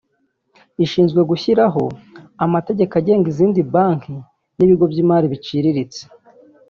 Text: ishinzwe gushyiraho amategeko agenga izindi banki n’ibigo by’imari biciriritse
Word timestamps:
ishinzwe 0.85 1.21
gushyiraho 1.29 1.83
amategeko 2.45 2.93
agenga 2.99 3.27
izindi 3.33 3.59
banki 3.73 4.13
n’ibigo 4.57 4.83
by’imari 4.91 5.25
biciriritse 5.33 6.01